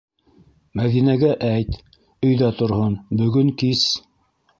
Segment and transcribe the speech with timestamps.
[0.79, 1.77] Мәҙинәгә әйт,
[2.29, 3.85] өйҙә торһон, бөгөн кис...